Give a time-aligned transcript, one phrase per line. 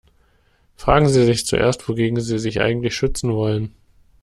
[0.77, 3.75] Fragen Sie sich zuerst, wogegen Sie sich eigentlich schützen wollen.